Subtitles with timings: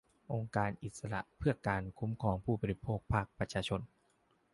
[0.33, 3.81] องค์การอิสระเพื่อการคุ้มครองผู้บริโภคภาคประชาชน